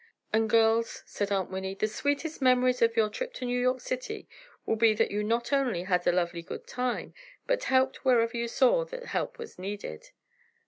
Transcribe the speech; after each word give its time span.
"And 0.33 0.49
girls," 0.49 1.03
said 1.05 1.31
Aunt 1.31 1.51
Winnie, 1.51 1.75
"the 1.75 1.87
sweetest 1.87 2.41
memories 2.41 2.81
of 2.81 2.97
your 2.97 3.07
trip 3.07 3.35
to 3.35 3.45
New 3.45 3.61
York 3.61 3.81
City 3.81 4.27
will 4.65 4.75
be 4.75 4.95
that 4.95 5.11
you 5.11 5.23
not 5.23 5.53
only 5.53 5.83
had 5.83 6.07
a 6.07 6.11
lovely 6.11 6.41
good 6.41 6.65
time, 6.65 7.13
but 7.45 7.65
helped 7.65 8.03
wherever 8.03 8.35
you 8.35 8.47
saw 8.47 8.83
that 8.85 9.05
help 9.05 9.37
was 9.37 9.59
needed." 9.59 10.09